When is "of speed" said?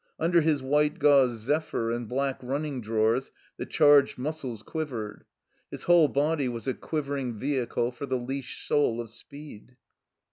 8.99-9.75